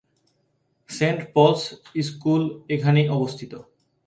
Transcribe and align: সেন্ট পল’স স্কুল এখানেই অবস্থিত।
সেন্ট 0.89 1.19
পল’স 1.33 1.61
স্কুল 2.07 2.41
এখানেই 2.69 3.07
অবস্থিত। 3.09 3.53